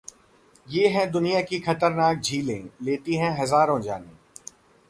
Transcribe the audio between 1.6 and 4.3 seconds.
खतरनाक झीलें, लेती है हजारों जानें...